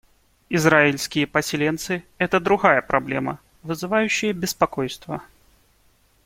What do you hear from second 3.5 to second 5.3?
вызывающая беспокойство.